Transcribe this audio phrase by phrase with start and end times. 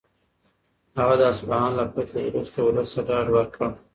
[0.99, 3.69] هغه د اصفهان له فتحې وروسته ولس ته ډاډ ورکړ.